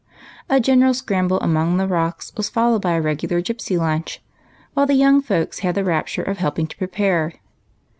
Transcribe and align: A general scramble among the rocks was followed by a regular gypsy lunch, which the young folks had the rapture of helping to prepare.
A 0.49 0.59
general 0.59 0.95
scramble 0.95 1.39
among 1.41 1.77
the 1.77 1.85
rocks 1.87 2.33
was 2.35 2.49
followed 2.49 2.81
by 2.81 2.93
a 2.93 3.01
regular 3.03 3.39
gypsy 3.39 3.77
lunch, 3.77 4.19
which 4.73 4.87
the 4.87 4.95
young 4.95 5.21
folks 5.21 5.59
had 5.59 5.75
the 5.75 5.83
rapture 5.83 6.23
of 6.23 6.39
helping 6.39 6.65
to 6.65 6.75
prepare. 6.77 7.33